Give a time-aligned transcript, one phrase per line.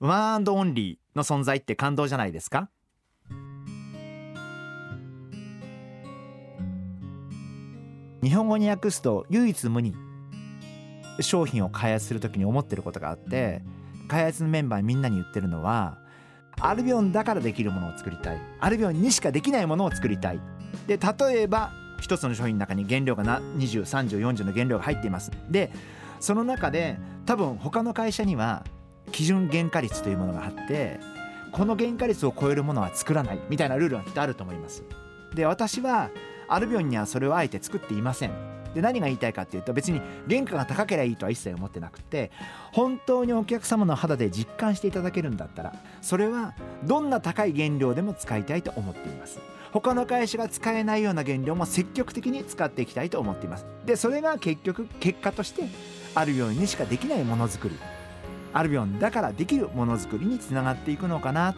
[0.00, 2.70] ワンオンリーの存在って感動じゃないですか？
[8.22, 9.92] 日本語に訳すと唯一無二。
[11.20, 13.60] 商品を開発するときに思ってることがあって
[14.06, 15.98] 開発のメンバーみんなに言ってるのは
[16.60, 18.40] アルビオンだからできるものを作りたい。
[18.60, 20.40] アルビオンにしかできないものを作りたい。
[20.86, 25.32] で例えば一つの商品の中に原料がな203040の原料が入っています。
[25.50, 25.72] で
[26.20, 28.64] その中で多分他の会社には
[29.18, 31.00] 基準原価率というものがあって
[31.50, 34.84] この原価率を超えるものは作らないみたいなルールがきっとあると思います。
[35.34, 36.10] で私は
[36.46, 38.30] アルビオンにはそれをあえて作っていません。
[38.74, 42.30] で何が言いたいかっていうと別に原価が高ければいいとは一切思ってなくて
[42.72, 49.40] 本当にお客様の肌で実感していただけるんだったらそれはどんな高い原料でも使いたいと思っています。
[49.72, 53.66] 他の会社が使えないような原料も積極的に使っていきたいと思っています。
[53.84, 55.64] でそれが結局結果として
[56.14, 57.97] アルビオンにしかできないものづくり。
[58.52, 61.54] アルビオンだからできるものづくりにつながっていくのかな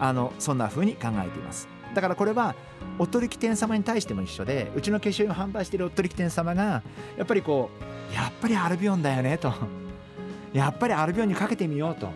[0.00, 1.68] あのそんな風に考えています。
[1.94, 2.54] だからこれは
[2.98, 6.82] お取引店様に対しても一緒でうちの化粧品を販売しているお取引店様が
[7.16, 7.70] やっぱりこ
[8.10, 9.52] うやっぱりアルビオンだよねと。
[10.52, 12.08] やっぱりアルビオ ンにかけてみようと。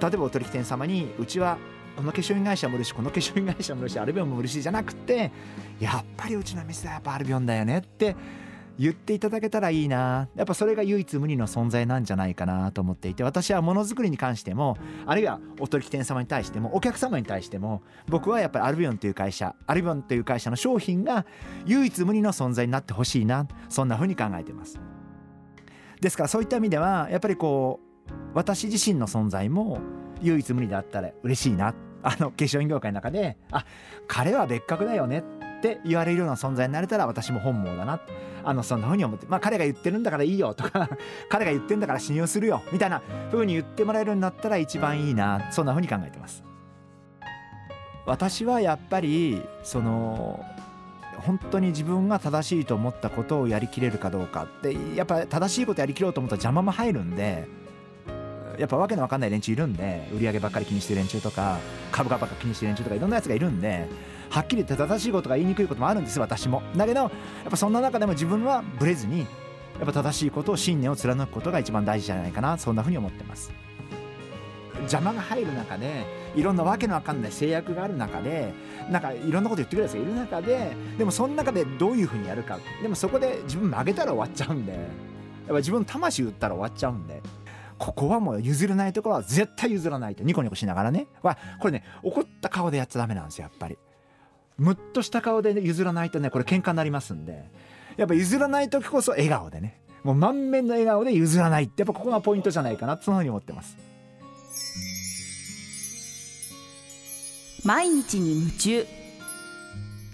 [0.00, 1.56] 例えばお取引店様にうちは
[1.96, 5.30] この化粧品会社も売るしこの化粧品会社も売るしアルビオンも売るしじゃなくて
[5.78, 8.16] やっぱりうちの店はやっぱアルビオンだよねって
[8.78, 10.28] 言っていただけたらいいな。
[10.34, 14.76] やっぱそれが唯一無二の存在なんじゃないかなと思っていて私はものづくりに関しても
[15.06, 21.26] あるいはお取引店様に対してもお客様に対しても僕はやっぱりアルビオンという会社アルビオンという会社の商品が
[21.66, 24.80] 唯一無二の存在になってほしいなそんな風に考えてます。
[26.00, 29.78] ですからそういった意味ではやっぱりこう私自身の存在も
[30.20, 31.74] 唯一無二だったら嬉しいな。
[32.04, 33.64] あの化粧品業界の中であ
[34.08, 35.22] 彼は別格だよね。
[35.62, 38.00] って言われるような存在になれたら私も本望だな。
[38.44, 40.90] あのそんな風に思ってまあ彼が言ってるんだからいいよとか
[41.30, 43.00] 彼が言ってんだから信用するよみたいな
[43.30, 46.42] 風に言ってもらえるんだったら一番いいなそんな風に考えてます。
[48.04, 50.44] 私はやっぱりその
[51.18, 57.46] 本当に自分が正しいと思ったことをやりきれるかどうかってやっぱ正しいことやりきろうと思ったら邪魔も入るんで
[58.62, 61.58] やっぱわけのわかんない連中いるんで売り上げばっかり気にしてる連中とか
[61.90, 63.88] 株価ばっかり気にしてる連中とかいろんなやつがいるんで
[64.30, 66.62] はっきり言って正しいことが言いにくいこともあるんです私も。
[66.76, 67.10] だけどやっ
[67.50, 69.26] ぱそんな中でも自分はブレずにや
[69.82, 73.52] っぱ正しいことを信念を貫くことが一番大事じゃないかなそんなふうに思ってます。
[74.82, 76.06] 邪魔が入る中で
[76.36, 78.54] いろんなわけのわかんない制約がある中で
[78.90, 82.60] なんかいろんなこと言ってくるやつがいる中ででもその中でどういうふうにやるか。
[82.80, 87.20] でもそこで自分曲げたら終わっちゃうんでやっぱ自分の魂打ったら終わっちゃうんで
[87.82, 91.08] ここはもう譲れないところは絶対譲らないとニコニコしながらね。
[91.20, 93.76] わこれね怒った顔でやっちゃダメなんですよやっぱり。
[94.56, 97.50] ムッとした顔で譲らないとねこれ喧嘩になりますんで。
[97.96, 99.80] やっぱ譲らない時こそ笑顔でね。
[100.04, 103.76] もう満面の笑顔で譲らないってやっぱここがポイントじゃないかなそのふうに思ってます。
[107.64, 108.86] 毎日に夢中。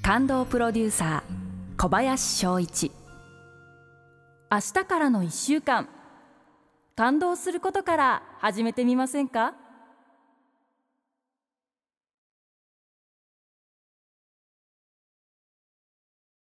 [0.03, 2.93] 感動プロデューサー小林翔一。
[4.50, 5.87] 明日からの1週間。
[6.98, 9.54] 感動することから始めてみませんか？